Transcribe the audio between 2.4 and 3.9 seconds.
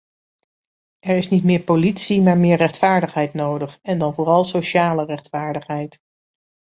rechtvaardigheid nodig,